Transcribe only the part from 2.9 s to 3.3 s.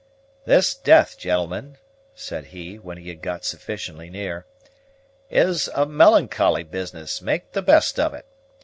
he had